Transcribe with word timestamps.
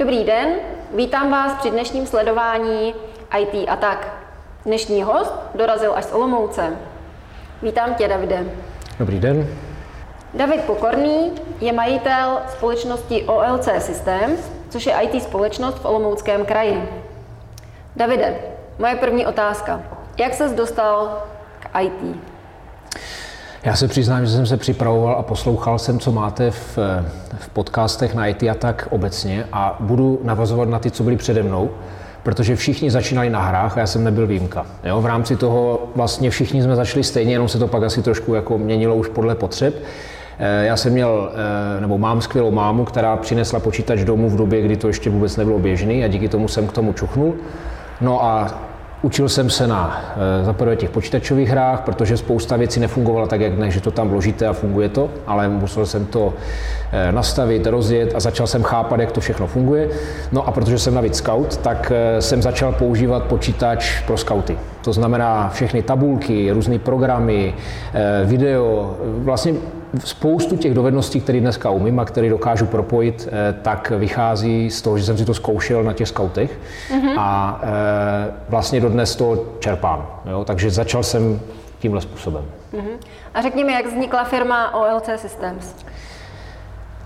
Dobrý 0.00 0.24
den, 0.24 0.48
vítám 0.94 1.30
vás 1.30 1.58
při 1.58 1.70
dnešním 1.70 2.06
sledování 2.06 2.94
IT 3.38 3.68
a 3.68 3.76
tak. 3.76 4.12
Dnešní 4.66 5.02
host 5.02 5.34
dorazil 5.54 5.94
až 5.94 6.04
z 6.04 6.12
Olomouce. 6.12 6.76
Vítám 7.62 7.94
tě, 7.94 8.08
Davide. 8.08 8.44
Dobrý 8.98 9.20
den. 9.20 9.46
David 10.34 10.60
Pokorný 10.64 11.32
je 11.60 11.72
majitel 11.72 12.38
společnosti 12.48 13.24
OLC 13.24 13.68
Systems, 13.78 14.40
což 14.68 14.86
je 14.86 15.00
IT 15.00 15.22
společnost 15.22 15.78
v 15.78 15.84
Olomouckém 15.84 16.44
kraji. 16.44 16.88
Davide, 17.96 18.36
moje 18.78 18.96
první 18.96 19.26
otázka. 19.26 19.82
Jak 20.18 20.34
ses 20.34 20.52
dostal 20.52 21.22
k 21.60 21.80
IT? 21.80 22.29
Já 23.64 23.76
se 23.76 23.88
přiznám, 23.88 24.26
že 24.26 24.32
jsem 24.32 24.46
se 24.46 24.56
připravoval 24.56 25.14
a 25.18 25.22
poslouchal 25.22 25.78
jsem, 25.78 25.98
co 25.98 26.12
máte 26.12 26.50
v, 26.50 26.78
v 27.38 27.48
podcastech 27.52 28.14
na 28.14 28.26
IT 28.26 28.42
a 28.42 28.54
tak 28.54 28.88
obecně 28.90 29.44
a 29.52 29.76
budu 29.80 30.20
navazovat 30.24 30.68
na 30.68 30.78
ty, 30.78 30.90
co 30.90 31.02
byli 31.02 31.16
přede 31.16 31.42
mnou, 31.42 31.70
protože 32.22 32.56
všichni 32.56 32.90
začínali 32.90 33.30
na 33.30 33.40
hrách 33.42 33.76
a 33.76 33.80
já 33.80 33.86
jsem 33.86 34.04
nebyl 34.04 34.26
výjimka. 34.26 34.66
Jo, 34.84 35.00
v 35.00 35.06
rámci 35.06 35.36
toho 35.36 35.88
vlastně 35.96 36.30
všichni 36.30 36.62
jsme 36.62 36.76
začali 36.76 37.04
stejně, 37.04 37.32
jenom 37.32 37.48
se 37.48 37.58
to 37.58 37.68
pak 37.68 37.82
asi 37.82 38.02
trošku 38.02 38.34
jako 38.34 38.58
měnilo 38.58 38.96
už 38.96 39.08
podle 39.08 39.34
potřeb. 39.34 39.74
Eh, 40.38 40.64
já 40.66 40.76
jsem 40.76 40.92
měl, 40.92 41.32
eh, 41.76 41.80
nebo 41.80 41.98
mám 41.98 42.20
skvělou 42.20 42.50
mámu, 42.50 42.84
která 42.84 43.16
přinesla 43.16 43.60
počítač 43.60 44.00
domů 44.04 44.30
v 44.30 44.36
době, 44.36 44.62
kdy 44.62 44.76
to 44.76 44.86
ještě 44.86 45.10
vůbec 45.10 45.36
nebylo 45.36 45.58
běžný 45.58 46.04
a 46.04 46.08
díky 46.08 46.28
tomu 46.28 46.48
jsem 46.48 46.66
k 46.66 46.72
tomu 46.72 46.92
čuchnul. 46.92 47.34
No 48.00 48.24
a 48.24 48.60
Učil 49.02 49.28
jsem 49.28 49.50
se 49.50 49.66
na 49.66 50.00
eh, 50.40 50.44
za 50.44 50.52
prvé 50.52 50.76
těch 50.76 50.90
počítačových 50.90 51.48
hrách, 51.48 51.80
protože 51.80 52.16
spousta 52.16 52.56
věcí 52.56 52.80
nefungovala 52.80 53.26
tak, 53.26 53.40
jak 53.40 53.58
ne, 53.58 53.70
že 53.70 53.80
to 53.80 53.90
tam 53.90 54.08
vložíte 54.08 54.46
a 54.46 54.52
funguje 54.52 54.88
to, 54.88 55.10
ale 55.26 55.48
musel 55.48 55.86
jsem 55.86 56.06
to 56.06 56.34
eh, 56.92 57.12
nastavit, 57.12 57.66
rozjet 57.66 58.14
a 58.14 58.20
začal 58.20 58.46
jsem 58.46 58.62
chápat, 58.62 59.00
jak 59.00 59.12
to 59.12 59.20
všechno 59.20 59.46
funguje. 59.46 59.88
No 60.32 60.48
a 60.48 60.52
protože 60.52 60.78
jsem 60.78 60.94
navíc 60.94 61.16
scout, 61.16 61.56
tak 61.56 61.92
eh, 61.94 62.22
jsem 62.22 62.42
začal 62.42 62.72
používat 62.72 63.24
počítač 63.24 64.02
pro 64.02 64.16
scouty. 64.16 64.58
To 64.84 64.92
znamená 64.92 65.48
všechny 65.48 65.82
tabulky, 65.82 66.52
různé 66.52 66.78
programy, 66.78 67.54
video, 68.24 68.96
vlastně 69.02 69.52
spoustu 69.98 70.56
těch 70.56 70.74
dovedností, 70.74 71.20
které 71.20 71.40
dneska 71.40 71.70
umím 71.70 72.00
a 72.00 72.04
které 72.04 72.28
dokážu 72.28 72.66
propojit, 72.66 73.28
eh, 73.32 73.54
tak 73.62 73.90
vychází 73.90 74.70
z 74.70 74.82
toho, 74.82 74.98
že 74.98 75.04
jsem 75.04 75.18
si 75.18 75.24
to 75.24 75.34
zkoušel 75.34 75.84
na 75.84 75.92
těch 75.92 76.08
skautech 76.08 76.58
mm-hmm. 76.90 77.14
a 77.18 77.60
eh, 77.62 78.32
vlastně 78.48 78.80
dodnes 78.80 79.16
to 79.16 79.44
čerpám. 79.58 80.06
Jo? 80.30 80.44
Takže 80.44 80.70
začal 80.70 81.02
jsem 81.02 81.40
tímhle 81.78 82.00
způsobem. 82.00 82.44
Mm-hmm. 82.72 83.06
A 83.34 83.42
řekni 83.42 83.64
mi, 83.64 83.72
jak 83.72 83.86
vznikla 83.86 84.24
firma 84.24 84.74
OLC 84.74 85.08
Systems? 85.16 85.74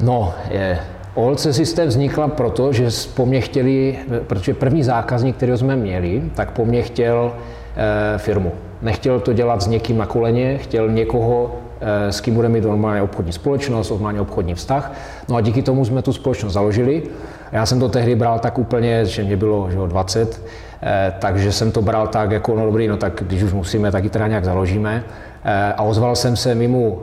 No, 0.01 0.35
je, 0.51 0.81
OLC 1.15 1.47
System 1.51 1.89
vznikla 1.89 2.29
proto, 2.29 2.73
že 2.73 2.89
po 3.15 3.27
mně 3.27 3.41
chtěli, 3.41 3.99
protože 4.27 4.55
první 4.55 4.83
zákazník, 4.83 5.37
který 5.37 5.57
jsme 5.57 5.77
měli, 5.77 6.23
tak 6.35 6.51
po 6.51 6.65
mně 6.65 6.83
chtěl 6.83 7.33
e, 8.15 8.19
firmu. 8.19 8.53
Nechtěl 8.83 9.21
to 9.21 9.33
dělat 9.33 9.63
s 9.63 9.67
někým 9.67 9.99
na 9.99 10.07
koleně, 10.07 10.59
chtěl 10.59 10.91
někoho, 10.91 11.57
s 12.09 12.21
kým 12.21 12.35
bude 12.35 12.49
mít 12.49 12.65
normálně 12.65 13.03
obchodní 13.03 13.33
společnost, 13.33 13.91
normálně 13.91 14.21
obchodní 14.21 14.55
vztah. 14.55 14.93
No 15.29 15.37
a 15.37 15.41
díky 15.41 15.63
tomu 15.63 15.85
jsme 15.85 16.03
tu 16.03 16.13
společnost 16.13 16.53
založili. 16.53 17.03
Já 17.53 17.67
jsem 17.67 17.81
to 17.81 17.89
tehdy 17.89 18.15
bral 18.17 18.39
tak 18.39 18.59
úplně, 18.59 19.05
že 19.05 19.25
mě 19.25 19.37
bylo 19.37 19.71
že 19.71 19.77
20, 19.77 20.43
eh, 20.83 21.15
takže 21.19 21.53
jsem 21.53 21.73
to 21.73 21.83
bral 21.83 22.07
tak 22.07 22.31
jako, 22.31 22.57
no 22.57 22.67
dobrý, 22.67 22.89
no 22.89 22.97
tak 22.97 23.23
když 23.27 23.43
už 23.43 23.53
musíme, 23.53 23.91
tak 23.91 24.05
ji 24.05 24.11
teda 24.11 24.27
nějak 24.27 24.45
založíme. 24.45 25.05
Eh, 25.45 25.73
a 25.73 25.83
ozval 25.83 26.17
jsem 26.17 26.37
se 26.37 26.55
mimo 26.55 27.03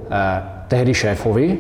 tehdy 0.67 0.93
šéfovi, 0.93 1.57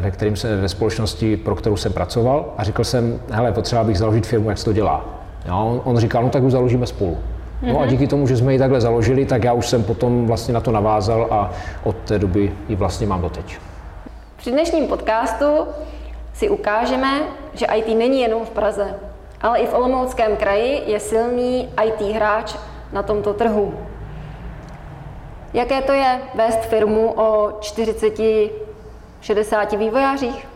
ve, 0.00 0.10
kterým 0.10 0.36
se, 0.36 0.56
ve 0.56 0.68
společnosti, 0.68 1.36
pro 1.36 1.54
kterou 1.54 1.76
jsem 1.76 1.92
pracoval 1.92 2.54
a 2.58 2.64
řekl 2.64 2.84
jsem, 2.84 3.20
hele, 3.30 3.52
potřeba 3.52 3.84
bych 3.84 3.98
založit 3.98 4.26
firmu, 4.26 4.48
jak 4.48 4.58
se 4.58 4.64
to 4.64 4.72
dělá. 4.72 5.04
Jo, 5.48 5.80
on 5.84 5.98
říkal, 5.98 6.22
no 6.22 6.30
tak 6.30 6.42
už 6.42 6.52
založíme 6.52 6.86
spolu. 6.86 7.18
No 7.62 7.78
a 7.78 7.80
mhm. 7.80 7.88
díky 7.88 8.06
tomu, 8.06 8.26
že 8.26 8.36
jsme 8.36 8.52
ji 8.52 8.58
takhle 8.58 8.80
založili, 8.80 9.26
tak 9.26 9.44
já 9.44 9.52
už 9.52 9.68
jsem 9.68 9.84
potom 9.84 10.26
vlastně 10.26 10.54
na 10.54 10.60
to 10.60 10.72
navázal 10.72 11.28
a 11.30 11.50
od 11.84 11.96
té 11.96 12.18
doby 12.18 12.52
ji 12.68 12.76
vlastně 12.76 13.06
mám 13.06 13.22
doteď. 13.22 13.58
Při 14.36 14.50
dnešním 14.50 14.86
podcastu 14.86 15.66
si 16.34 16.48
ukážeme, 16.48 17.22
že 17.54 17.66
IT 17.66 17.98
není 17.98 18.20
jenom 18.20 18.44
v 18.44 18.50
Praze, 18.50 18.94
ale 19.40 19.58
i 19.58 19.66
v 19.66 19.74
Olomouckém 19.74 20.36
kraji 20.36 20.82
je 20.86 21.00
silný 21.00 21.68
IT 21.84 22.14
hráč 22.14 22.56
na 22.92 23.02
tomto 23.02 23.34
trhu. 23.34 23.74
Jaké 25.54 25.82
to 25.82 25.92
je 25.92 26.20
vést 26.34 26.60
firmu 26.60 27.12
o 27.12 27.58
40-60 27.60 28.50
vývojářích? 29.78 30.48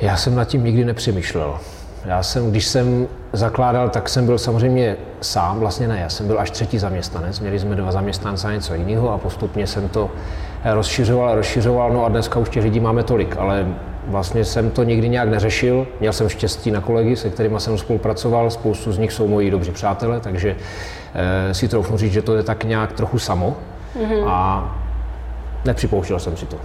Já 0.00 0.16
jsem 0.16 0.34
nad 0.34 0.44
tím 0.44 0.64
nikdy 0.64 0.84
nepřemýšlel. 0.84 1.58
Já 2.04 2.22
jsem, 2.22 2.50
když 2.50 2.66
jsem 2.66 3.08
zakládal, 3.32 3.88
tak 3.88 4.08
jsem 4.08 4.26
byl 4.26 4.38
samozřejmě 4.38 4.96
sám, 5.20 5.60
vlastně 5.60 5.88
ne, 5.88 6.00
já 6.00 6.08
jsem 6.08 6.26
byl 6.26 6.40
až 6.40 6.50
třetí 6.50 6.78
zaměstnanec, 6.78 7.40
měli 7.40 7.58
jsme 7.58 7.76
dva 7.76 7.92
zaměstnance 7.92 8.48
a 8.48 8.52
něco 8.52 8.74
jiného 8.74 9.12
a 9.12 9.18
postupně 9.18 9.66
jsem 9.66 9.88
to 9.88 10.10
rozšiřoval, 10.64 11.34
rozšiřoval, 11.34 11.92
no 11.92 12.04
a 12.04 12.08
dneska 12.08 12.38
už 12.38 12.48
těch 12.48 12.64
lidí 12.64 12.80
máme 12.80 13.02
tolik, 13.02 13.36
ale 13.36 13.66
vlastně 14.06 14.44
jsem 14.44 14.70
to 14.70 14.82
nikdy 14.82 15.08
nějak 15.08 15.28
neřešil, 15.28 15.86
měl 16.00 16.12
jsem 16.12 16.28
štěstí 16.28 16.70
na 16.70 16.80
kolegy, 16.80 17.16
se 17.16 17.30
kterými 17.30 17.60
jsem 17.60 17.78
spolupracoval, 17.78 18.50
spoustu 18.50 18.92
z 18.92 18.98
nich 18.98 19.12
jsou 19.12 19.28
moji 19.28 19.50
dobří 19.50 19.70
přátelé, 19.70 20.20
takže 20.20 20.56
eh, 21.14 21.54
si 21.54 21.68
troufnu 21.68 21.96
říct, 21.96 22.12
že 22.12 22.22
to 22.22 22.36
je 22.36 22.42
tak 22.42 22.64
nějak 22.64 22.92
trochu 22.92 23.18
samo 23.18 23.56
mm-hmm. 23.96 24.24
a 24.28 24.68
nepřipouštěl 25.64 26.18
jsem 26.18 26.36
si 26.36 26.46
to. 26.46 26.56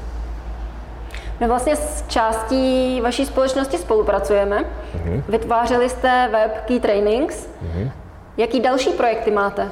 My 1.40 1.48
vlastně 1.48 1.76
s 1.76 2.04
částí 2.08 3.02
vaší 3.02 3.26
společnosti 3.26 3.78
spolupracujeme. 3.78 4.58
Mm-hmm. 4.58 5.24
Vytvářeli 5.30 5.90
jste 5.90 6.30
web 6.32 6.66
Key 6.66 6.80
Trainings. 6.80 7.48
Mm-hmm. 7.48 7.92
Jaký 8.38 8.60
další 8.60 8.90
projekty 8.90 9.32
máte? 9.32 9.72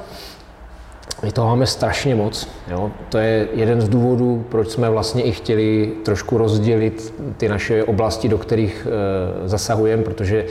My 1.22 1.32
toho 1.32 1.48
máme 1.48 1.66
strašně 1.66 2.14
moc. 2.14 2.48
Jo? 2.68 2.90
To 3.08 3.18
je 3.18 3.48
jeden 3.52 3.80
z 3.80 3.88
důvodů, 3.88 4.46
proč 4.48 4.68
jsme 4.68 4.90
vlastně 4.90 5.22
i 5.22 5.32
chtěli 5.32 5.92
trošku 6.04 6.38
rozdělit 6.38 7.14
ty 7.36 7.48
naše 7.48 7.84
oblasti, 7.84 8.28
do 8.28 8.38
kterých 8.38 8.86
e, 9.44 9.48
zasahujeme, 9.48 10.02
protože 10.02 10.46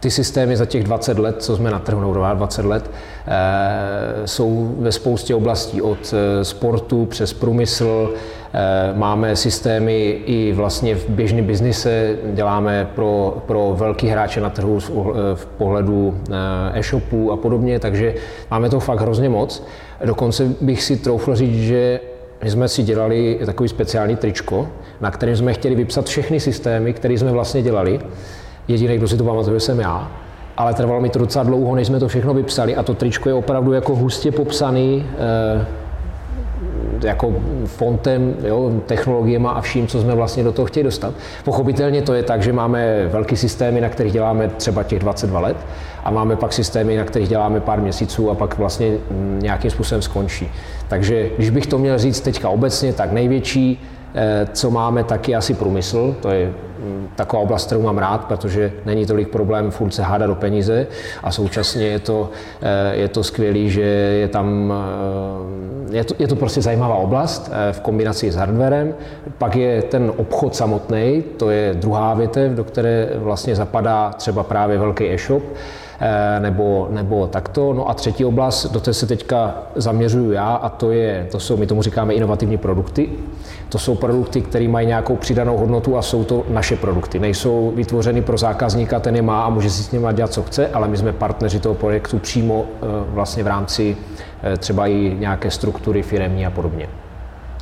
ty 0.00 0.10
systémy 0.10 0.56
za 0.56 0.66
těch 0.66 0.84
20 0.84 1.18
let, 1.18 1.42
co 1.42 1.56
jsme 1.56 1.70
na 1.70 1.78
trhu, 1.78 2.00
nebo 2.00 2.14
20 2.34 2.64
let, 2.64 2.90
e, 3.26 4.26
jsou 4.26 4.74
ve 4.78 4.92
spoustě 4.92 5.34
oblastí, 5.34 5.82
od 5.82 6.14
e, 6.14 6.44
sportu 6.44 7.06
přes 7.06 7.32
průmysl, 7.32 8.14
Eh, 8.52 8.92
máme 8.94 9.36
systémy 9.36 10.08
i 10.26 10.52
vlastně 10.52 10.94
v 10.94 11.08
běžném 11.08 11.44
biznise, 11.44 12.16
děláme 12.34 12.88
pro, 12.94 13.42
pro 13.46 13.74
velký 13.78 14.08
hráče 14.08 14.40
na 14.40 14.50
trhu 14.50 14.80
v 15.34 15.46
pohledu 15.46 16.20
eh, 16.30 16.78
e-shopů 16.78 17.32
a 17.32 17.36
podobně, 17.36 17.78
takže 17.78 18.14
máme 18.50 18.70
to 18.70 18.80
fakt 18.80 19.00
hrozně 19.00 19.28
moc. 19.28 19.66
Dokonce 20.04 20.52
bych 20.60 20.82
si 20.82 20.96
troufl 20.96 21.34
říct, 21.34 21.62
že 21.62 22.00
my 22.44 22.50
jsme 22.50 22.68
si 22.68 22.82
dělali 22.82 23.38
takový 23.46 23.68
speciální 23.68 24.16
tričko, 24.16 24.68
na 25.00 25.10
kterém 25.10 25.36
jsme 25.36 25.52
chtěli 25.52 25.74
vypsat 25.74 26.06
všechny 26.06 26.40
systémy, 26.40 26.92
které 26.92 27.14
jsme 27.14 27.32
vlastně 27.32 27.62
dělali. 27.62 28.00
Jediný, 28.68 28.96
kdo 28.96 29.08
si 29.08 29.16
to 29.16 29.24
pamatuje, 29.24 29.60
jsem 29.60 29.80
já. 29.80 30.10
Ale 30.56 30.74
trvalo 30.74 31.00
mi 31.00 31.08
to 31.08 31.18
docela 31.18 31.44
dlouho, 31.44 31.74
než 31.74 31.86
jsme 31.86 32.00
to 32.00 32.08
všechno 32.08 32.34
vypsali 32.34 32.76
a 32.76 32.82
to 32.82 32.94
tričko 32.94 33.28
je 33.28 33.34
opravdu 33.34 33.72
jako 33.72 33.96
hustě 33.96 34.32
popsaný. 34.32 35.06
Eh, 35.18 35.66
jako 37.02 37.34
fontem, 37.64 38.34
jo, 38.42 38.72
technologiemi 38.86 39.48
a 39.50 39.60
vším, 39.60 39.86
co 39.86 40.00
jsme 40.00 40.14
vlastně 40.14 40.44
do 40.44 40.52
toho 40.52 40.66
chtěli 40.66 40.84
dostat. 40.84 41.14
Pochopitelně 41.44 42.02
to 42.02 42.14
je 42.14 42.22
tak, 42.22 42.42
že 42.42 42.52
máme 42.52 43.06
velký 43.06 43.36
systémy, 43.36 43.80
na 43.80 43.88
kterých 43.88 44.12
děláme 44.12 44.48
třeba 44.48 44.82
těch 44.82 44.98
22 44.98 45.40
let 45.40 45.56
a 46.04 46.10
máme 46.10 46.36
pak 46.36 46.52
systémy, 46.52 46.96
na 46.96 47.04
kterých 47.04 47.28
děláme 47.28 47.60
pár 47.60 47.80
měsíců 47.80 48.30
a 48.30 48.34
pak 48.34 48.58
vlastně 48.58 48.92
nějakým 49.38 49.70
způsobem 49.70 50.02
skončí. 50.02 50.48
Takže 50.88 51.30
když 51.36 51.50
bych 51.50 51.66
to 51.66 51.78
měl 51.78 51.98
říct 51.98 52.20
teďka 52.20 52.48
obecně, 52.48 52.92
tak 52.92 53.12
největší 53.12 53.82
co 54.52 54.70
máme, 54.70 55.04
taky 55.04 55.34
asi 55.34 55.54
průmysl. 55.54 56.16
To 56.22 56.30
je 56.30 56.46
mm, 56.46 57.08
taková 57.16 57.42
oblast, 57.42 57.66
kterou 57.66 57.82
mám 57.82 57.98
rád, 57.98 58.24
protože 58.24 58.72
není 58.84 59.06
tolik 59.06 59.28
problém 59.28 59.70
furt 59.70 59.90
se 59.90 60.02
hádat 60.02 60.28
do 60.28 60.34
peníze 60.34 60.86
a 61.22 61.30
současně 61.30 61.86
je 61.86 61.98
to, 61.98 62.30
eh, 62.62 62.96
je 62.96 63.08
to 63.08 63.24
skvělé, 63.24 63.68
že 63.68 63.80
je 64.20 64.28
tam, 64.28 64.72
eh, 65.92 65.96
je 65.96 66.04
to, 66.04 66.14
je 66.18 66.28
to 66.28 66.36
prostě 66.36 66.62
zajímavá 66.62 66.94
oblast 66.94 67.50
v 67.72 67.80
kombinaci 67.80 68.30
s 68.30 68.36
hardwarem. 68.36 68.94
Pak 69.38 69.56
je 69.56 69.82
ten 69.82 70.12
obchod 70.16 70.56
samotný, 70.56 71.24
to 71.36 71.50
je 71.50 71.74
druhá 71.74 72.14
větev, 72.14 72.52
do 72.52 72.64
které 72.64 73.08
vlastně 73.14 73.54
zapadá 73.54 74.10
třeba 74.16 74.42
právě 74.42 74.78
velký 74.78 75.10
e-shop, 75.10 75.42
nebo, 76.38 76.88
nebo 76.90 77.26
takto. 77.26 77.72
No 77.72 77.90
a 77.90 77.94
třetí 77.94 78.24
oblast, 78.24 78.72
do 78.72 78.80
té 78.80 78.94
se 78.94 79.06
teďka 79.06 79.62
zaměřuju 79.74 80.32
já, 80.32 80.54
a 80.54 80.68
to, 80.68 80.90
je, 80.90 81.28
to 81.30 81.40
jsou, 81.40 81.56
my 81.56 81.66
tomu 81.66 81.82
říkáme 81.82 82.14
inovativní 82.14 82.56
produkty. 82.56 83.08
To 83.68 83.78
jsou 83.78 83.94
produkty, 83.94 84.40
které 84.40 84.68
mají 84.68 84.86
nějakou 84.86 85.16
přidanou 85.16 85.56
hodnotu 85.56 85.96
a 85.96 86.02
jsou 86.02 86.24
to 86.24 86.44
naše 86.48 86.76
produkty. 86.76 87.18
Nejsou 87.18 87.72
vytvořeny 87.76 88.22
pro 88.22 88.38
zákazníka, 88.38 89.00
ten 89.00 89.16
je 89.16 89.22
má 89.22 89.44
a 89.44 89.48
může 89.48 89.70
si 89.70 89.82
s 89.82 89.90
nimi 89.90 90.06
dělat, 90.12 90.32
co 90.32 90.42
chce, 90.42 90.68
ale 90.68 90.88
my 90.88 90.96
jsme 90.96 91.12
partneři 91.12 91.60
toho 91.60 91.74
projektu 91.74 92.18
přímo 92.18 92.64
eh, 92.68 92.86
vlastně 93.08 93.42
v 93.42 93.46
rámci 93.46 93.96
eh, 94.42 94.56
třeba 94.56 94.86
i 94.86 95.16
nějaké 95.18 95.50
struktury 95.50 96.02
firemní 96.02 96.46
a 96.46 96.50
podobně. 96.50 96.88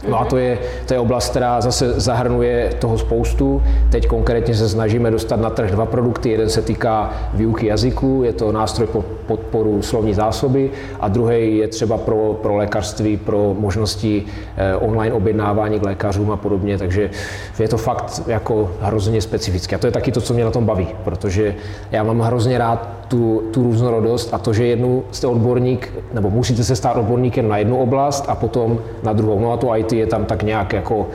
No 0.08 0.20
a 0.20 0.24
to 0.24 0.36
je, 0.36 0.58
to 0.86 0.94
je 0.94 1.00
oblast, 1.00 1.30
která 1.30 1.60
zase 1.60 2.00
zahrnuje 2.00 2.70
toho 2.78 2.98
spoustu. 2.98 3.62
Teď 3.90 4.06
konkrétně 4.06 4.54
se 4.54 4.68
snažíme 4.68 5.10
dostat 5.10 5.40
na 5.40 5.50
trh 5.50 5.70
dva 5.70 5.86
produkty. 5.86 6.30
Jeden 6.30 6.48
se 6.48 6.62
týká 6.62 7.10
výuky 7.34 7.66
jazyku, 7.66 8.22
je 8.24 8.32
to 8.32 8.52
nástroj 8.52 8.86
pro 8.86 9.04
podporu 9.26 9.82
slovní 9.82 10.14
zásoby 10.14 10.70
a 11.00 11.08
druhý 11.08 11.58
je 11.58 11.68
třeba 11.68 11.98
pro, 11.98 12.38
pro 12.42 12.56
lékařství, 12.56 13.16
pro 13.16 13.54
možnosti 13.58 14.24
eh, 14.56 14.76
online 14.76 15.14
objednávání 15.14 15.80
k 15.80 15.86
lékařům 15.86 16.30
a 16.30 16.36
podobně. 16.36 16.78
Takže 16.78 17.10
je 17.58 17.68
to 17.68 17.76
fakt 17.76 18.22
jako 18.26 18.70
hrozně 18.80 19.20
specifické. 19.20 19.76
A 19.76 19.78
to 19.78 19.86
je 19.86 19.92
taky 19.92 20.12
to, 20.12 20.20
co 20.20 20.34
mě 20.34 20.44
na 20.44 20.50
tom 20.50 20.64
baví, 20.64 20.88
protože 21.04 21.54
já 21.90 22.02
mám 22.02 22.20
hrozně 22.20 22.58
rád 22.58 22.95
tu, 23.08 23.42
tu 23.50 23.62
různorodost 23.62 24.34
a 24.34 24.38
to, 24.38 24.52
že 24.52 24.66
jednu 24.66 25.04
jste 25.10 25.26
odborník, 25.26 25.92
nebo 26.12 26.30
musíte 26.30 26.64
se 26.64 26.76
stát 26.76 26.96
odborníkem 26.96 27.48
na 27.48 27.58
jednu 27.58 27.78
oblast 27.78 28.24
a 28.28 28.34
potom 28.34 28.78
na 29.02 29.12
druhou. 29.12 29.40
No 29.40 29.52
a 29.52 29.56
to 29.56 29.76
IT 29.76 29.92
je 29.92 30.06
tam 30.06 30.24
tak 30.24 30.42
nějak 30.42 30.72
jako, 30.72 31.08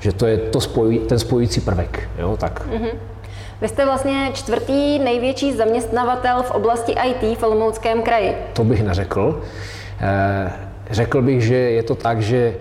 že 0.00 0.12
to 0.12 0.26
je 0.26 0.38
to 0.38 0.60
spojují, 0.60 0.98
ten 0.98 1.18
spojující 1.18 1.60
prvek. 1.60 2.08
Jo, 2.18 2.36
tak. 2.36 2.68
Mm-hmm. 2.68 2.90
Vy 3.60 3.68
jste 3.68 3.84
vlastně 3.84 4.30
čtvrtý 4.32 4.98
největší 4.98 5.52
zaměstnavatel 5.52 6.42
v 6.42 6.50
oblasti 6.50 6.92
IT 6.92 7.38
v 7.38 7.42
Olomouckém 7.42 8.02
kraji. 8.02 8.34
To 8.52 8.64
bych 8.64 8.84
neřekl. 8.84 9.42
Eh, 10.00 10.52
řekl 10.90 11.22
bych, 11.22 11.42
že 11.42 11.54
je 11.54 11.82
to 11.82 11.94
tak, 11.94 12.22
že 12.22 12.54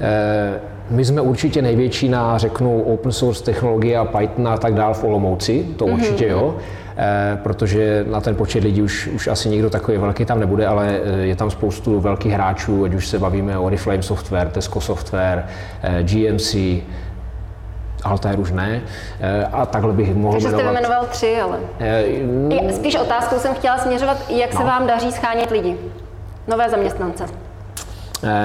eh, 0.00 0.60
my 0.90 1.04
jsme 1.04 1.20
určitě 1.20 1.62
největší 1.62 2.08
na, 2.08 2.38
řeknu, 2.38 2.82
open 2.82 3.12
source 3.12 3.44
technologie 3.44 3.98
a 3.98 4.04
Python 4.04 4.48
a 4.48 4.56
tak 4.56 4.74
dál 4.74 4.94
v 4.94 5.04
Olomouci, 5.04 5.66
to 5.76 5.84
mm-hmm. 5.84 5.92
určitě 5.92 6.28
jo. 6.28 6.56
Protože 7.42 8.04
na 8.10 8.20
ten 8.20 8.34
počet 8.34 8.64
lidí 8.64 8.82
už, 8.82 9.06
už 9.06 9.26
asi 9.26 9.48
nikdo 9.48 9.70
takový 9.70 9.98
velký 9.98 10.24
tam 10.24 10.40
nebude, 10.40 10.66
ale 10.66 11.00
eh, 11.04 11.18
je 11.18 11.36
tam 11.36 11.50
spoustu 11.50 12.00
velkých 12.00 12.32
hráčů, 12.32 12.84
ať 12.84 12.94
už 12.94 13.08
se 13.08 13.18
bavíme 13.18 13.58
o 13.58 13.64
Oriflame 13.64 14.02
Software, 14.02 14.48
Tesco 14.48 14.80
Software, 14.80 15.46
eh, 15.82 16.02
GMC, 16.02 16.54
Altair 18.04 18.40
už 18.40 18.52
ne. 18.52 18.80
A 19.52 19.66
takhle 19.66 19.92
bych 19.92 20.14
mohl 20.14 20.32
Takže 20.32 20.48
jmenovat. 20.48 20.62
jste 20.62 20.72
vyjmenoval 20.72 21.06
tři, 21.10 21.40
ale... 21.40 21.58
E, 21.80 22.72
Spíš 22.72 22.94
otázkou 22.94 23.38
jsem 23.38 23.54
chtěla 23.54 23.78
směřovat, 23.78 24.30
jak 24.30 24.54
no. 24.54 24.60
se 24.60 24.66
vám 24.66 24.86
daří 24.86 25.12
schánět 25.12 25.50
lidi, 25.50 25.76
nové 26.48 26.70
zaměstnance. 26.70 27.24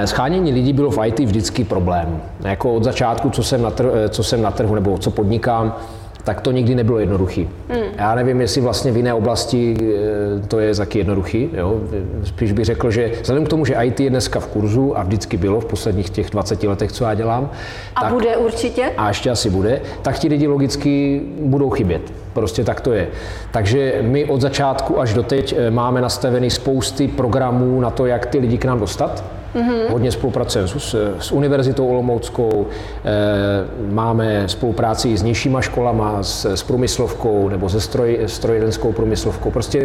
Schánění 0.05 0.51
lidí 0.51 0.73
bylo 0.73 0.91
v 0.91 1.05
IT 1.05 1.19
vždycky 1.19 1.63
problém. 1.63 2.21
Jako 2.39 2.73
od 2.73 2.83
začátku, 2.83 3.29
co 3.29 3.43
jsem 3.43 3.61
na, 3.61 3.71
trhu, 3.71 3.91
co 4.09 4.23
jsem 4.23 4.41
na 4.41 4.51
trhu 4.51 4.75
nebo 4.75 4.97
co 4.97 5.11
podnikám, 5.11 5.75
tak 6.23 6.41
to 6.41 6.51
nikdy 6.51 6.75
nebylo 6.75 6.99
jednoduché. 6.99 7.45
Hmm. 7.69 7.83
Já 7.97 8.15
nevím, 8.15 8.41
jestli 8.41 8.61
vlastně 8.61 8.91
v 8.91 8.97
jiné 8.97 9.13
oblasti 9.13 9.77
eh, 9.81 10.47
to 10.47 10.59
je 10.59 10.75
taky 10.75 10.99
jednoduchý. 10.99 11.49
Jo? 11.53 11.81
Spíš 12.23 12.51
bych 12.51 12.65
řekl, 12.65 12.91
že 12.91 13.11
vzhledem 13.21 13.45
k 13.45 13.49
tomu, 13.49 13.65
že 13.65 13.73
IT 13.73 13.99
je 13.99 14.09
dneska 14.09 14.39
v 14.39 14.47
kurzu 14.47 14.97
a 14.97 15.03
vždycky 15.03 15.37
bylo 15.37 15.59
v 15.59 15.65
posledních 15.65 16.09
těch 16.09 16.29
20 16.29 16.63
letech, 16.63 16.91
co 16.91 17.03
já 17.03 17.13
dělám. 17.13 17.49
A 17.95 18.01
tak, 18.01 18.13
bude 18.13 18.37
určitě? 18.37 18.91
A 18.97 19.07
ještě 19.07 19.29
asi 19.29 19.49
bude. 19.49 19.81
Tak 20.01 20.19
ti 20.19 20.27
lidi 20.27 20.47
logicky 20.47 21.21
budou 21.39 21.69
chybět. 21.69 22.13
Prostě 22.33 22.63
tak 22.63 22.81
to 22.81 22.93
je. 22.93 23.07
Takže 23.51 23.99
my 24.01 24.25
od 24.25 24.41
začátku 24.41 24.99
až 24.99 25.13
do 25.13 25.23
teď 25.23 25.55
eh, 25.57 25.71
máme 25.71 26.01
nastavený 26.01 26.49
spousty 26.49 27.07
programů 27.07 27.81
na 27.81 27.89
to, 27.89 28.05
jak 28.05 28.25
ty 28.25 28.39
lidi 28.39 28.57
k 28.57 28.65
nám 28.65 28.79
dostat. 28.79 29.23
Mm-hmm. 29.55 29.91
Hodně 29.91 30.11
spolupracujeme 30.11 30.67
s, 30.67 31.15
s 31.19 31.31
Univerzitou 31.31 31.87
Olomouckou, 31.87 32.67
e, 33.05 33.91
máme 33.91 34.43
spolupráci 34.47 35.17
s 35.17 35.23
nižšíma 35.23 35.61
školama, 35.61 36.23
s, 36.23 36.45
s 36.45 36.63
průmyslovkou 36.63 37.49
nebo 37.49 37.69
se 37.69 37.81
stroj, 37.81 38.19
strojidenskou 38.25 38.91
průmyslovkou. 38.91 39.51
Prostě 39.51 39.83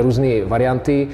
různé 0.00 0.44
varianty. 0.46 1.08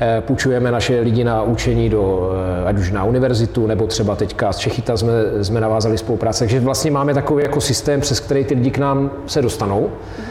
E, 0.00 0.20
půjčujeme 0.20 0.70
naše 0.70 1.00
lidi 1.00 1.24
na 1.24 1.42
učení 1.42 1.90
do, 1.90 2.30
e, 2.62 2.64
ať 2.64 2.78
už 2.78 2.90
na 2.90 3.04
univerzitu, 3.04 3.66
nebo 3.66 3.86
třeba 3.86 4.16
teďka 4.16 4.52
z 4.52 4.58
Čechyta 4.58 4.96
jsme, 4.96 5.12
jsme 5.42 5.60
navázali 5.60 5.98
spolupráce. 5.98 6.38
Takže 6.38 6.60
vlastně 6.60 6.90
máme 6.90 7.14
takový 7.14 7.42
jako 7.42 7.60
systém, 7.60 8.00
přes 8.00 8.20
který 8.20 8.44
ty 8.44 8.54
lidi 8.54 8.70
k 8.70 8.78
nám 8.78 9.10
se 9.26 9.42
dostanou 9.42 9.90
mm-hmm. 9.90 10.22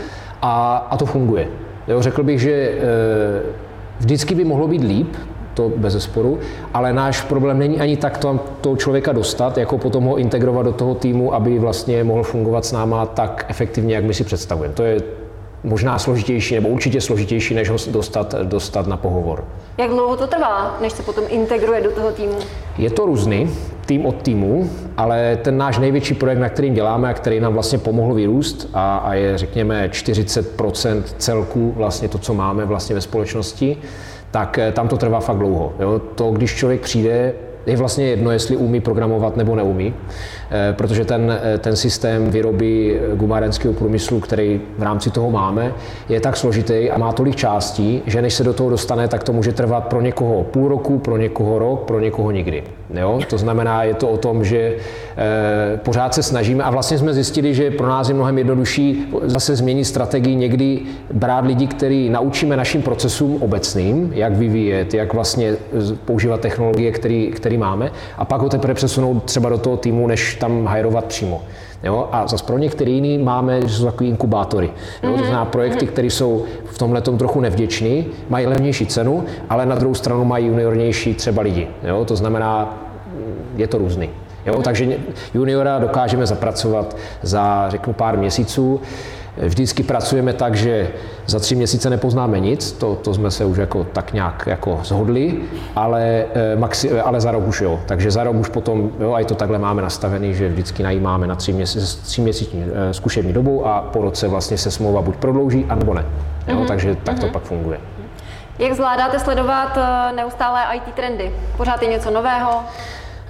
a, 0.42 0.76
a 0.90 0.98
to 0.98 1.06
funguje. 1.06 1.48
Jo, 1.88 2.02
řekl 2.02 2.24
bych, 2.24 2.40
že 2.40 2.52
e, 2.52 2.78
vždycky 4.00 4.36
by 4.36 4.44
mohlo 4.44 4.68
být 4.68 4.84
líp, 4.84 5.16
to 5.54 5.72
bez 5.76 5.94
zesporu, 5.94 6.40
ale 6.74 6.94
náš 6.94 7.22
problém 7.22 7.60
není 7.60 7.80
ani 7.80 7.98
tak 7.98 8.18
to, 8.18 8.40
toho 8.62 8.76
člověka 8.78 9.12
dostat, 9.12 9.58
jako 9.58 9.78
potom 9.78 10.04
ho 10.04 10.18
integrovat 10.18 10.66
do 10.66 10.72
toho 10.72 10.96
týmu, 10.96 11.34
aby 11.34 11.60
vlastně 11.60 12.04
mohl 12.04 12.24
fungovat 12.24 12.66
s 12.66 12.72
náma 12.72 13.06
tak 13.06 13.46
efektivně, 13.50 13.96
jak 13.96 14.04
my 14.04 14.14
si 14.14 14.24
představujeme. 14.24 14.76
To 14.76 14.84
je 14.84 15.02
možná 15.64 16.00
složitější, 16.00 16.56
nebo 16.56 16.70
určitě 16.70 17.02
složitější, 17.02 17.54
než 17.54 17.70
ho 17.70 17.78
dostat, 17.92 18.36
dostat 18.44 18.88
na 18.88 18.98
pohovor. 18.98 19.46
Jak 19.78 19.90
dlouho 19.90 20.18
to 20.18 20.28
trvá, 20.28 20.78
než 20.82 20.94
se 20.94 21.04
potom 21.04 21.24
integruje 21.28 21.82
do 21.82 21.92
toho 21.92 22.12
týmu? 22.12 22.38
Je 22.78 22.90
to 22.90 23.06
různý, 23.06 23.50
tým 23.86 24.06
od 24.06 24.16
týmu, 24.16 24.70
ale 24.98 25.38
ten 25.42 25.58
náš 25.58 25.78
největší 25.78 26.14
projekt, 26.14 26.40
na 26.40 26.50
kterým 26.50 26.74
děláme 26.74 27.10
a 27.10 27.14
který 27.14 27.40
nám 27.40 27.54
vlastně 27.54 27.78
pomohl 27.78 28.14
vyrůst 28.14 28.70
a, 28.74 28.98
a 28.98 29.14
je, 29.14 29.38
řekněme, 29.38 29.88
40% 29.88 31.04
celku 31.18 31.74
vlastně 31.78 32.08
to, 32.08 32.18
co 32.18 32.34
máme 32.34 32.66
vlastně 32.66 32.96
ve 32.96 33.02
společnosti, 33.02 33.78
tak 34.34 34.58
eh, 34.58 34.72
tam 34.72 34.88
to 34.88 34.98
trvá 34.98 35.20
fakt 35.20 35.38
dlouho. 35.38 35.74
Jo? 35.80 36.02
To, 36.16 36.32
když 36.32 36.56
člověk 36.56 36.82
přijde, 36.82 37.34
je 37.66 37.78
vlastně 37.78 38.06
jedno, 38.06 38.32
jestli 38.32 38.58
umí 38.58 38.82
programovat 38.82 39.38
nebo 39.38 39.56
neumí, 39.56 39.94
eh, 40.52 40.74
protože 40.74 41.06
ten, 41.06 41.40
eh, 41.44 41.58
ten 41.58 41.76
systém 41.76 42.30
výroby 42.30 43.02
gumárenského 43.16 43.74
průmyslu, 43.74 44.20
který 44.20 44.62
v 44.78 44.84
rámci 44.84 45.12
toho 45.12 45.32
máme, 45.32 45.74
je 46.10 46.20
tak 46.20 46.38
složitý 46.38 46.92
a 46.92 46.98
má 46.98 47.14
tolik 47.14 47.36
částí, 47.36 48.02
že 48.06 48.22
než 48.22 48.34
se 48.34 48.44
do 48.44 48.54
toho 48.54 48.70
dostane, 48.70 49.08
tak 49.08 49.24
to 49.24 49.34
může 49.34 49.52
trvat 49.52 49.88
pro 49.88 50.02
někoho 50.02 50.44
půl 50.44 50.68
roku, 50.68 51.00
pro 51.00 51.18
někoho 51.18 51.60
rok, 51.60 51.84
pro 51.84 52.00
někoho 52.00 52.32
nikdy. 52.32 52.64
Jo? 52.94 53.20
To 53.30 53.38
znamená, 53.38 53.84
je 53.84 53.94
to 53.94 54.10
o 54.10 54.18
tom, 54.18 54.46
že 54.46 54.58
e, 54.58 55.78
pořád 55.78 56.14
se 56.14 56.24
snažíme 56.24 56.64
a 56.64 56.70
vlastně 56.70 56.98
jsme 56.98 57.14
zjistili, 57.14 57.54
že 57.54 57.72
pro 57.72 57.88
nás 57.88 58.10
je 58.10 58.16
mnohem 58.16 58.38
jednodušší 58.38 59.06
zase 59.24 59.56
změnit 59.56 59.86
strategii, 59.86 60.36
někdy 60.36 60.80
brát 61.14 61.46
lidi, 61.46 61.68
který 61.68 62.10
naučíme 62.10 62.58
našim 62.58 62.82
procesům 62.82 63.38
obecným, 63.42 64.12
jak 64.16 64.34
vyvíjet, 64.34 64.94
jak 64.94 65.14
vlastně 65.14 65.56
používat 66.06 66.42
technologie, 66.42 66.92
který, 66.92 67.32
který 67.32 67.58
máme, 67.58 67.92
a 68.18 68.26
pak 68.26 68.42
ho 68.42 68.50
teprve 68.50 68.74
přesunout 68.74 69.24
třeba 69.24 69.50
do 69.50 69.58
toho 69.58 69.78
týmu, 69.78 70.08
než 70.08 70.36
tam 70.36 70.66
hajrovat 70.66 71.06
přímo. 71.06 71.42
Jo? 71.84 72.10
A 72.12 72.28
zase 72.28 72.46
pro 72.46 72.58
některý 72.58 72.94
jiný 72.94 73.18
máme, 73.18 73.62
že 73.62 73.76
jsou 73.76 73.86
takový 73.86 74.10
inkubátory. 74.10 74.70
Jo? 75.04 75.12
To 75.12 75.18
znamená 75.18 75.46
projekty, 75.46 75.88
které 75.88 76.08
jsou 76.08 76.46
v 76.66 76.78
tomhle 76.78 77.02
trochu 77.02 77.42
nevděční, 77.42 78.06
mají 78.30 78.48
levnější 78.48 78.86
cenu, 78.86 79.24
ale 79.50 79.66
na 79.66 79.76
druhou 79.76 79.94
stranu 79.94 80.26
mají 80.26 80.48
juniornější 80.48 81.14
třeba 81.14 81.42
lidi. 81.42 81.68
Jo? 81.84 82.06
To 82.06 82.16
znamená, 82.16 82.83
je 83.56 83.68
to 83.68 83.78
různý. 83.78 84.10
Jo? 84.46 84.62
Takže 84.62 84.88
juniora 85.34 85.80
dokážeme 85.80 86.26
zapracovat 86.26 86.98
za, 87.22 87.70
řeknu, 87.70 87.94
pár 87.94 88.18
měsíců. 88.18 88.82
Vždycky 89.38 89.84
pracujeme 89.84 90.34
tak, 90.34 90.56
že 90.56 90.92
za 91.28 91.40
tři 91.40 91.56
měsíce 91.56 91.90
nepoznáme 91.90 92.40
nic, 92.40 92.72
to, 92.72 92.96
to 92.96 93.14
jsme 93.14 93.32
se 93.32 93.46
už 93.46 93.58
jako 93.58 93.84
tak 93.84 94.14
nějak 94.14 94.44
jako 94.48 94.80
zhodli, 94.84 95.40
ale, 95.76 96.26
eh, 96.34 96.56
maxi, 96.56 97.02
ale 97.02 97.22
za 97.22 97.32
rok 97.32 97.48
už 97.48 97.62
jo. 97.62 97.80
Takže 97.86 98.12
za 98.12 98.24
rok 98.24 98.36
už 98.36 98.50
potom, 98.50 98.92
jo, 99.00 99.14
a 99.14 99.20
i 99.20 99.26
to 99.26 99.36
takhle 99.36 99.60
máme 99.60 99.82
nastavený, 99.82 100.34
že 100.34 100.50
vždycky 100.50 100.84
najímáme 100.84 101.28
na 101.28 101.36
tři, 101.36 101.54
měsíc, 101.54 101.96
tři 101.96 102.22
měsíční 102.22 102.66
eh, 102.66 102.94
zkušební 102.94 103.34
dobu 103.34 103.68
a 103.68 103.82
po 103.82 104.02
roce 104.02 104.28
vlastně 104.28 104.58
se 104.58 104.72
smlouva 104.72 105.02
buď 105.02 105.16
prodlouží, 105.16 105.66
anebo 105.70 105.94
ne. 105.94 106.06
Jo, 106.48 106.56
mm-hmm. 106.56 106.68
Takže 106.68 106.96
tak 107.04 107.20
to 107.20 107.26
mm-hmm. 107.26 107.32
pak 107.32 107.44
funguje. 107.44 107.80
Jak 108.60 108.74
zvládáte 108.74 109.20
sledovat 109.20 109.78
eh, 109.78 110.14
neustále 110.16 110.62
IT 110.76 110.94
trendy? 110.96 111.32
Pořád 111.58 111.82
je 111.82 111.88
něco 111.88 112.12
nového? 112.12 112.64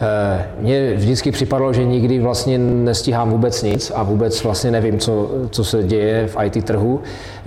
Eh, 0.01 0.45
mně 0.59 0.93
vždycky 0.93 1.31
připadalo, 1.31 1.73
že 1.73 1.83
nikdy 1.83 2.19
vlastně 2.19 2.57
nestíhám 2.57 3.29
vůbec 3.29 3.63
nic 3.63 3.91
a 3.95 4.03
vůbec 4.03 4.43
vlastně 4.43 4.71
nevím, 4.71 4.99
co, 4.99 5.29
co 5.49 5.63
se 5.63 5.83
děje 5.83 6.27
v 6.27 6.37
IT 6.43 6.65
trhu 6.65 7.01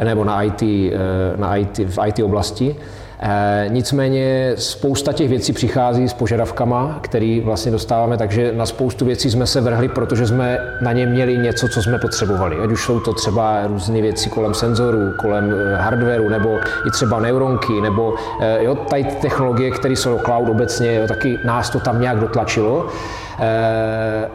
nebo 0.05 0.25
na 0.25 0.43
IT, 0.43 0.63
eh, 0.63 1.37
na 1.37 1.57
IT, 1.57 1.79
v 1.79 1.99
IT 2.07 2.23
oblasti. 2.25 2.77
E, 3.21 3.65
nicméně 3.69 4.53
spousta 4.57 5.13
těch 5.13 5.29
věcí 5.29 5.53
přichází 5.53 6.09
s 6.09 6.13
požadavkama, 6.13 6.99
který 7.03 7.41
vlastně 7.41 7.73
dostáváme, 7.73 8.17
takže 8.17 8.53
na 8.53 8.67
spoustu 8.67 9.05
věcí 9.05 9.31
jsme 9.31 9.47
se 9.47 9.61
vrhli, 9.61 9.89
protože 9.89 10.27
jsme 10.27 10.59
na 10.81 10.93
ně 10.93 11.07
měli 11.07 11.39
něco, 11.39 11.69
co 11.69 11.83
jsme 11.83 11.99
potřebovali. 11.99 12.57
Ať 12.57 12.71
už 12.71 12.85
jsou 12.85 13.01
to 13.01 13.13
třeba 13.13 13.67
různé 13.67 14.03
věci 14.03 14.31
kolem 14.31 14.55
senzorů, 14.55 15.13
kolem 15.17 15.55
eh, 15.55 15.77
hardwareu, 15.77 16.29
nebo 16.29 16.59
i 16.87 16.91
třeba 16.91 17.21
neuronky, 17.21 17.81
nebo 17.81 18.15
e, 18.41 18.65
jo, 18.65 18.75
tady 18.75 19.05
technologie, 19.05 19.71
které 19.71 19.97
jsou 19.97 20.19
cloud 20.19 20.49
obecně, 20.49 20.95
jo, 20.95 21.07
taky 21.09 21.39
nás 21.45 21.71
to 21.71 21.81
tam 21.81 22.01
nějak 22.01 22.21
dotlačilo. 22.21 22.87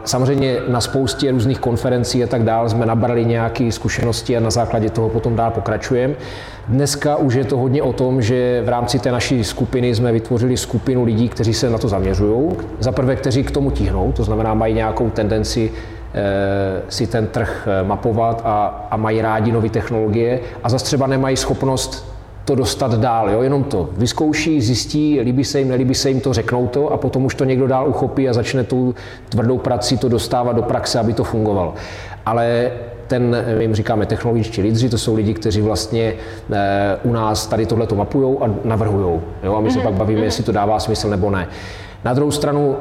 Samozřejmě 0.04 0.56
na 0.68 0.80
spoustě 0.80 1.30
různých 1.30 1.60
konferencí 1.60 2.24
a 2.24 2.26
tak 2.26 2.42
dále 2.42 2.68
jsme 2.68 2.86
nabrali 2.86 3.24
nějaké 3.24 3.72
zkušenosti 3.72 4.36
a 4.36 4.40
na 4.40 4.50
základě 4.50 4.90
toho 4.90 5.08
potom 5.08 5.36
dál 5.36 5.50
pokračujeme. 5.50 6.14
Dneska 6.68 7.16
už 7.16 7.34
je 7.34 7.44
to 7.44 7.56
hodně 7.56 7.82
o 7.82 7.92
tom, 7.92 8.22
že 8.22 8.62
v 8.64 8.68
rámci 8.68 8.98
té 8.98 9.12
naší 9.12 9.44
skupiny 9.44 9.94
jsme 9.94 10.12
vytvořili 10.12 10.56
skupinu 10.56 11.04
lidí, 11.04 11.28
kteří 11.28 11.54
se 11.54 11.70
na 11.70 11.78
to 11.78 11.88
zaměřují. 11.88 12.50
Za 12.78 12.92
prvé, 12.92 13.16
kteří 13.16 13.42
k 13.42 13.50
tomu 13.50 13.70
tíhnou, 13.70 14.12
to 14.12 14.24
znamená, 14.24 14.54
mají 14.54 14.74
nějakou 14.74 15.10
tendenci 15.10 15.70
e, 16.14 16.82
si 16.88 17.06
ten 17.06 17.26
trh 17.26 17.68
eh, 17.70 17.84
mapovat 17.84 18.42
a, 18.44 18.86
a 18.90 18.96
mají 18.96 19.22
rádi 19.22 19.52
nové 19.52 19.68
technologie 19.68 20.40
a 20.64 20.68
zase 20.68 20.84
třeba 20.84 21.06
nemají 21.06 21.36
schopnost 21.36 22.11
to 22.44 22.54
dostat 22.54 22.94
dál. 22.94 23.30
Jo? 23.30 23.42
Jenom 23.42 23.64
to 23.64 23.88
vyzkouší, 23.96 24.60
zjistí, 24.60 25.20
líbí 25.20 25.44
se 25.44 25.58
jim, 25.58 25.68
nelíbí 25.68 25.94
se 25.94 26.08
jim 26.08 26.20
to, 26.20 26.32
řeknou 26.32 26.66
to 26.66 26.92
a 26.92 26.96
potom 26.96 27.24
už 27.24 27.34
to 27.34 27.44
někdo 27.44 27.66
dál 27.66 27.88
uchopí 27.88 28.28
a 28.28 28.32
začne 28.32 28.64
tu 28.64 28.94
tvrdou 29.28 29.58
prací 29.58 29.98
to 29.98 30.08
dostávat 30.08 30.52
do 30.52 30.62
praxe, 30.62 30.98
aby 30.98 31.12
to 31.12 31.24
fungovalo. 31.24 31.74
Ale 32.26 32.72
ten, 33.06 33.36
my 33.58 33.64
jim 33.64 33.74
říkáme 33.74 34.06
technologičtí 34.06 34.62
lídři, 34.62 34.88
to 34.88 34.98
jsou 34.98 35.14
lidi, 35.14 35.34
kteří 35.34 35.60
vlastně 35.60 36.14
e, 36.52 36.98
u 37.04 37.12
nás 37.12 37.46
tady 37.46 37.66
tohle 37.66 37.86
to 37.86 37.94
mapují 37.94 38.36
a 38.40 38.50
navrhují. 38.64 39.20
A 39.56 39.60
my 39.60 39.70
se 39.70 39.78
mm-hmm. 39.78 39.82
pak 39.82 39.92
bavíme, 39.92 40.20
mm-hmm. 40.20 40.24
jestli 40.24 40.44
to 40.44 40.52
dává 40.52 40.80
smysl 40.80 41.10
nebo 41.10 41.30
ne. 41.30 41.48
Na 42.04 42.14
druhou 42.14 42.30
stranu 42.30 42.76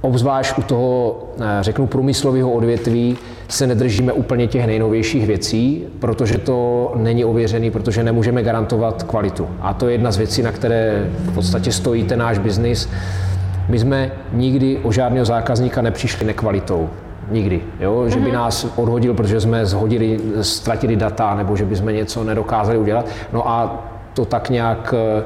obzvlášť 0.00 0.58
u 0.58 0.62
toho, 0.62 1.18
eh, 1.40 1.44
řeknu, 1.60 1.86
průmyslového 1.86 2.50
odvětví 2.50 3.16
se 3.48 3.66
nedržíme 3.66 4.12
úplně 4.12 4.46
těch 4.46 4.66
nejnovějších 4.66 5.26
věcí, 5.26 5.84
protože 5.98 6.38
to 6.38 6.92
není 6.96 7.24
ověřený, 7.24 7.70
protože 7.70 8.02
nemůžeme 8.02 8.42
garantovat 8.42 9.02
kvalitu. 9.02 9.48
A 9.60 9.74
to 9.74 9.88
je 9.88 9.94
jedna 9.94 10.12
z 10.12 10.16
věcí, 10.16 10.42
na 10.42 10.52
které 10.52 11.10
v 11.18 11.34
podstatě 11.34 11.72
stojí 11.72 12.04
ten 12.04 12.18
náš 12.18 12.38
biznis. 12.38 12.88
My 13.68 13.78
jsme 13.78 14.10
nikdy 14.32 14.78
o 14.82 14.92
žádného 14.92 15.24
zákazníka 15.24 15.82
nepřišli 15.82 16.26
nekvalitou. 16.26 16.88
Nikdy. 17.30 17.60
Jo? 17.80 18.08
Že 18.08 18.16
by 18.16 18.26
mhm. 18.26 18.34
nás 18.34 18.66
odhodil, 18.76 19.14
protože 19.14 19.40
jsme 19.40 19.66
zhodili, 19.66 20.20
ztratili 20.40 20.96
data, 20.96 21.34
nebo 21.34 21.56
že 21.56 21.64
by 21.64 21.76
jsme 21.76 21.92
něco 21.92 22.24
nedokázali 22.24 22.78
udělat. 22.78 23.06
No 23.32 23.48
a 23.48 23.84
to 24.14 24.24
tak 24.24 24.50
nějak 24.50 24.94
Eh, 25.18 25.24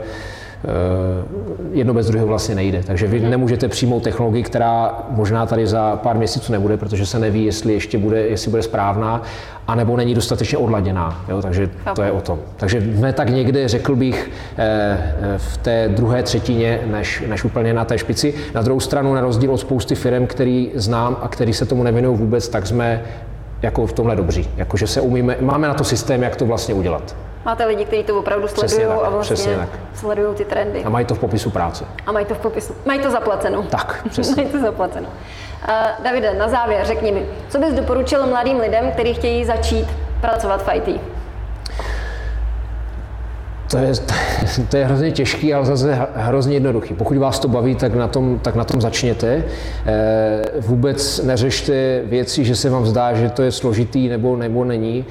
jedno 1.73 1.95
bez 1.95 2.07
druhého 2.07 2.26
vlastně 2.26 2.54
nejde. 2.54 2.83
Takže 2.87 3.07
vy 3.07 3.21
nemůžete 3.21 3.69
přijmout 3.69 4.02
technologii, 4.02 4.42
která 4.42 5.04
možná 5.11 5.47
tady 5.47 5.66
za 5.66 5.97
pár 5.97 6.16
měsíců 6.16 6.52
nebude, 6.52 6.76
protože 6.76 7.07
se 7.07 7.19
neví, 7.19 7.45
jestli 7.45 7.73
ještě 7.73 7.99
bude, 7.99 8.21
jestli 8.21 8.50
bude 8.50 8.62
správná, 8.62 9.23
anebo 9.69 9.97
není 9.97 10.14
dostatečně 10.14 10.59
odladěná. 10.59 11.25
Jo? 11.28 11.42
Takže 11.42 11.71
to 11.95 12.02
je 12.02 12.12
o 12.12 12.21
tom. 12.21 12.38
Takže 12.57 12.81
jsme 12.81 13.12
tak 13.12 13.31
někde, 13.31 13.69
řekl 13.69 13.97
bych, 13.97 14.31
eh, 14.57 15.14
eh, 15.23 15.38
v 15.38 15.57
té 15.57 15.88
druhé 15.88 16.23
třetině, 16.23 16.81
než, 16.87 17.23
než 17.28 17.45
úplně 17.45 17.75
na 17.75 17.85
té 17.85 17.99
špici. 17.99 18.35
Na 18.54 18.62
druhou 18.62 18.81
stranu, 18.81 19.14
na 19.14 19.21
rozdíl 19.21 19.52
od 19.52 19.59
spousty 19.59 19.95
firm, 19.95 20.26
který 20.26 20.71
znám 20.75 21.16
a 21.23 21.28
který 21.28 21.52
se 21.52 21.66
tomu 21.66 21.83
nevěnují 21.83 22.19
vůbec, 22.19 22.49
tak 22.49 22.66
jsme 22.66 23.02
jako 23.62 23.87
v 23.87 23.92
tomhle 23.92 24.16
dobří. 24.16 24.50
Jakože 24.57 24.87
se 24.87 25.00
umíme, 25.00 25.37
máme 25.40 25.69
na 25.69 25.75
to 25.75 25.85
systém, 25.85 26.23
jak 26.23 26.37
to 26.37 26.47
vlastně 26.47 26.75
udělat. 26.75 27.16
Máte 27.45 27.65
lidi, 27.65 27.85
kteří 27.85 28.03
to 28.03 28.19
opravdu 28.19 28.49
sledují 28.49 28.85
a 28.85 29.11
vlastně 29.11 29.69
sledují 29.95 30.35
ty 30.35 30.45
trendy. 30.45 30.85
A 30.85 30.89
mají 30.89 31.07
to 31.07 31.15
v 31.15 31.19
popisu 31.19 31.51
práce. 31.51 31.85
A 32.07 32.13
mají 32.13 32.27
to 32.27 32.35
v 32.35 32.39
popisu. 32.39 32.75
Mají 32.85 33.01
to 33.01 33.11
zaplaceno. 33.11 33.63
Tak, 33.63 34.05
přesně. 34.09 34.35
mají 34.43 34.49
to 34.49 34.61
zaplaceno. 34.61 35.09
Uh, 35.09 36.05
Davide, 36.05 36.35
na 36.35 36.49
závěr 36.49 36.87
řekni 36.87 37.13
mi, 37.13 37.27
co 37.49 37.59
bys 37.59 37.75
doporučil 37.75 38.27
mladým 38.27 38.61
lidem, 38.61 38.91
kteří 38.91 39.15
chtějí 39.15 39.45
začít 39.45 39.87
pracovat 40.21 40.63
v 40.63 40.75
IT? 40.75 41.01
To 43.71 43.79
je, 43.79 43.93
to 44.69 44.77
je 44.77 44.85
hrozně 44.85 45.11
těžký, 45.11 45.55
ale 45.55 45.67
zase 45.67 46.09
hrozně 46.15 46.57
jednoduchý. 46.57 46.95
Pokud 46.95 47.17
vás 47.17 47.39
to 47.39 47.49
baví, 47.49 47.75
tak 47.75 47.95
na 47.95 48.09
tom, 48.09 48.39
tak 48.39 48.55
na 48.55 48.65
tom 48.65 48.81
začněte. 48.81 49.45
Eh, 49.87 50.43
vůbec 50.61 51.23
neřešte 51.23 52.03
věci, 52.05 52.45
že 52.45 52.57
se 52.57 52.71
vám 52.71 52.87
zdá, 52.87 53.15
že 53.15 53.31
to 53.31 53.43
je 53.43 53.53
složitý 53.53 54.09
nebo, 54.09 54.37
nebo 54.37 54.65
není. 54.65 55.05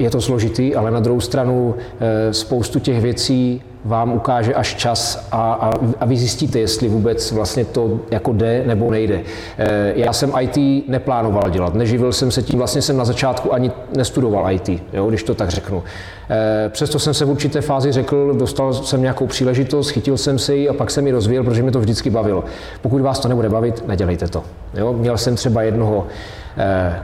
Je 0.00 0.10
to 0.10 0.20
složitý, 0.20 0.74
ale 0.74 0.90
na 0.90 1.00
druhou 1.00 1.20
stranu 1.20 1.74
eh, 1.76 2.34
spoustu 2.34 2.80
těch 2.80 3.00
věcí 3.00 3.62
vám 3.84 4.12
ukáže 4.12 4.54
až 4.54 4.74
čas 4.74 5.28
a, 5.32 5.52
a, 5.52 5.72
a 6.00 6.04
vy 6.04 6.16
zjistíte, 6.16 6.58
jestli 6.58 6.88
vůbec 6.88 7.32
vlastně 7.32 7.64
to 7.64 8.00
jako 8.10 8.32
jde 8.32 8.62
nebo 8.66 8.90
nejde. 8.90 9.20
Eh, 9.58 9.92
já 9.96 10.12
jsem 10.12 10.32
IT 10.40 10.88
neplánoval 10.88 11.50
dělat, 11.50 11.74
neživil 11.74 12.12
jsem 12.12 12.30
se 12.30 12.42
tím, 12.42 12.58
vlastně 12.58 12.82
jsem 12.82 12.96
na 12.96 13.04
začátku 13.04 13.54
ani 13.54 13.70
nestudoval 13.96 14.52
IT, 14.52 14.68
jo, 14.92 15.08
když 15.08 15.22
to 15.22 15.34
tak 15.34 15.50
řeknu. 15.50 15.82
Eh, 16.30 16.68
přesto 16.68 16.98
jsem 16.98 17.14
se 17.14 17.24
v 17.24 17.30
určité 17.30 17.60
fázi 17.60 17.92
řekl, 17.92 18.34
dostal 18.38 18.72
jsem 18.72 19.02
nějakou 19.02 19.26
příležitost, 19.26 19.90
chytil 19.90 20.16
jsem 20.16 20.38
se 20.38 20.56
ji 20.56 20.68
a 20.68 20.72
pak 20.72 20.90
jsem 20.90 21.06
ji 21.06 21.12
rozvíjel, 21.12 21.44
protože 21.44 21.62
mi 21.62 21.70
to 21.70 21.80
vždycky 21.80 22.10
bavilo. 22.10 22.44
Pokud 22.82 23.00
vás 23.00 23.18
to 23.18 23.28
nebude 23.28 23.48
bavit, 23.48 23.88
nedělejte 23.88 24.28
to. 24.28 24.42
Jo? 24.74 24.92
Měl 24.92 25.18
jsem 25.18 25.36
třeba 25.36 25.62
jednoho 25.62 26.06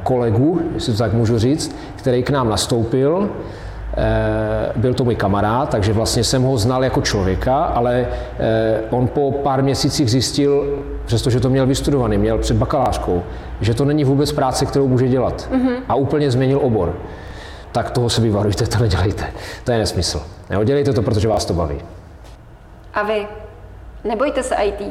kolegu, 0.02 0.60
jestli 0.74 0.92
to 0.92 0.98
tak 0.98 1.12
můžu 1.12 1.38
říct, 1.38 1.76
který 1.96 2.22
k 2.22 2.30
nám 2.30 2.48
nastoupil, 2.48 3.28
Eh, 3.28 3.65
byl 4.76 4.94
to 4.94 5.04
můj 5.04 5.16
kamarád, 5.16 5.68
takže 5.68 5.92
vlastně 5.92 6.24
jsem 6.24 6.42
ho 6.42 6.58
znal 6.58 6.84
jako 6.84 7.02
člověka, 7.02 7.64
ale 7.64 8.06
eh, 8.38 8.80
on 8.90 9.08
po 9.08 9.32
pár 9.32 9.62
měsících 9.62 10.10
zjistil, 10.10 10.82
přestože 11.04 11.40
to 11.40 11.50
měl 11.50 11.66
vystudovaný, 11.66 12.18
měl 12.18 12.38
před 12.38 12.56
bakalářkou, 12.56 13.22
že 13.60 13.74
to 13.74 13.84
není 13.84 14.04
vůbec 14.04 14.32
práce, 14.32 14.66
kterou 14.66 14.88
může 14.88 15.08
dělat. 15.08 15.48
Mm-hmm. 15.52 15.76
A 15.88 15.94
úplně 15.94 16.30
změnil 16.30 16.60
obor. 16.62 16.96
Tak 17.72 17.90
toho 17.90 18.10
se 18.10 18.20
vyvarujte, 18.20 18.66
to 18.66 18.78
nedělejte. 18.78 19.24
To 19.64 19.72
je 19.72 19.78
nesmysl. 19.78 20.22
Jo, 20.50 20.64
dělejte 20.64 20.92
to, 20.92 21.02
protože 21.02 21.28
vás 21.28 21.44
to 21.44 21.54
baví. 21.54 21.76
A 22.94 23.02
vy? 23.02 23.26
Nebojte 24.04 24.42
se 24.42 24.54
IT. 24.54 24.82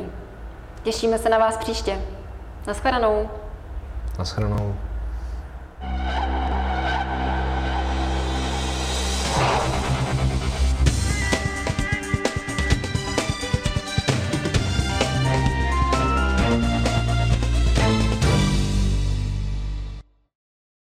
Těšíme 0.83 1.17
se 1.17 1.29
na 1.29 1.38
vás 1.38 1.57
příště. 1.57 1.97
Naschledanou. 2.67 3.29
Naschledanou. 4.19 4.75